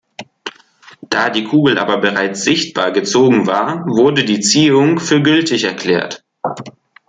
[1.11, 6.23] Da die Kugel aber bereits sichtbar gezogen war, wurde die Ziehung für gültig erklärt.